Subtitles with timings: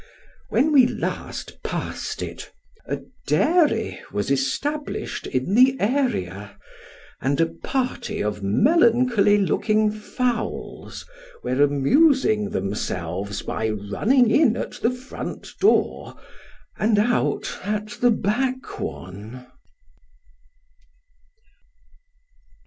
[0.49, 2.51] When we last passed it,
[2.87, 6.57] a" dairy" was established in tho area,
[7.21, 11.05] and a party of melancholy looking fowls
[11.43, 16.15] were amusing them selves by running in at the front door,
[16.79, 19.45] and out at tho back one.